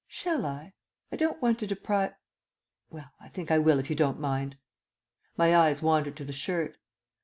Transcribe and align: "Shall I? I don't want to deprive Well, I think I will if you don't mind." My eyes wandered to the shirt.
"Shall 0.07 0.47
I? 0.47 0.73
I 1.11 1.15
don't 1.15 1.39
want 1.43 1.59
to 1.59 1.67
deprive 1.67 2.13
Well, 2.89 3.11
I 3.19 3.29
think 3.29 3.51
I 3.51 3.59
will 3.59 3.77
if 3.77 3.87
you 3.91 3.95
don't 3.95 4.19
mind." 4.19 4.57
My 5.37 5.55
eyes 5.55 5.83
wandered 5.83 6.17
to 6.17 6.25
the 6.25 6.33
shirt. 6.33 6.79